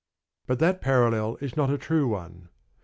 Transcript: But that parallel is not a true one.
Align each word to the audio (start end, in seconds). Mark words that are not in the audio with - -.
But 0.47 0.57
that 0.57 0.81
parallel 0.81 1.37
is 1.41 1.55
not 1.55 1.69
a 1.69 1.77
true 1.77 2.07
one. 2.07 2.49